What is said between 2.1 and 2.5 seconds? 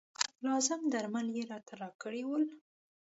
ول.